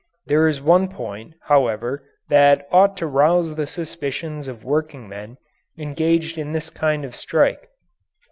[0.25, 5.37] There is one point, however, that ought to rouse the suspicions of workingmen
[5.77, 7.69] engaged in this kind of strike.